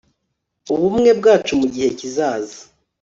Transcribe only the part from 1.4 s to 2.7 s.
mugihe kizaza